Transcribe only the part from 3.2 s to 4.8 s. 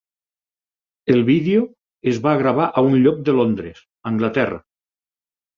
de Londres, Anglaterra.